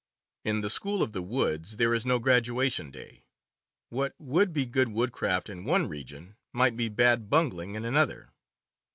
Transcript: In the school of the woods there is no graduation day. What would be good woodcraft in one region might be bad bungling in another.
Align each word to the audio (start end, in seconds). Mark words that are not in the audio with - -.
In 0.43 0.61
the 0.61 0.69
school 0.71 1.03
of 1.03 1.13
the 1.13 1.21
woods 1.21 1.77
there 1.77 1.93
is 1.93 2.07
no 2.07 2.17
graduation 2.17 2.89
day. 2.89 3.27
What 3.89 4.15
would 4.17 4.51
be 4.51 4.65
good 4.65 4.87
woodcraft 4.87 5.47
in 5.47 5.63
one 5.63 5.87
region 5.87 6.37
might 6.51 6.75
be 6.75 6.89
bad 6.89 7.29
bungling 7.29 7.75
in 7.75 7.85
another. 7.85 8.31